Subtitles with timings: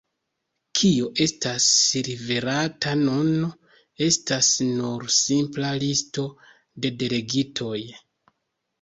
[0.77, 1.67] Kio estas
[2.07, 3.31] liverata nun,
[4.09, 6.29] estas nur simpla listo
[6.83, 7.81] de delegitoj.